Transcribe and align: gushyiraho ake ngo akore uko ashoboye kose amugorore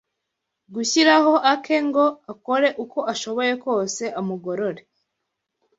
gushyiraho 0.73 1.33
ake 1.53 1.75
ngo 1.87 2.05
akore 2.31 2.67
uko 2.83 2.99
ashoboye 3.13 3.53
kose 3.63 4.03
amugorore 4.19 4.81